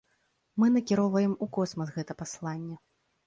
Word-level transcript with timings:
Мы 0.61 0.69
накіроўваем 0.77 1.35
у 1.45 1.47
космас 1.57 1.93
гэта 1.97 2.17
пасланне. 2.25 2.81